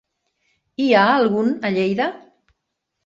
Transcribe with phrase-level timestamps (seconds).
[0.83, 2.09] Hi ha algun a Lleida?